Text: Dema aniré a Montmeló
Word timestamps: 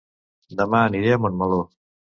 Dema 0.61 0.81
aniré 0.87 1.15
a 1.19 1.23
Montmeló 1.27 1.65